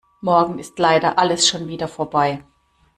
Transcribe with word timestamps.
Morgen 0.21 0.57
ist 0.57 0.79
leider 0.79 1.19
alles 1.19 1.47
schon 1.47 1.67
wieder 1.67 1.87
vorbei. 1.87 2.43